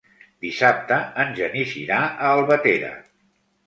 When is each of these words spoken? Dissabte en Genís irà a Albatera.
Dissabte 0.45 0.97
en 1.25 1.37
Genís 1.43 1.77
irà 1.85 2.03
a 2.09 2.35
Albatera. 2.35 2.95